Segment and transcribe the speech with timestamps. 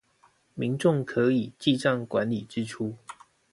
[0.55, 2.95] 民眾可以記帳管理支出